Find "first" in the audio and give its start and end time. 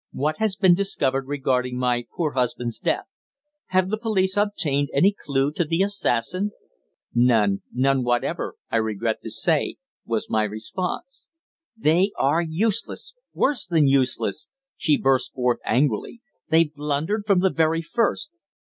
17.83-18.31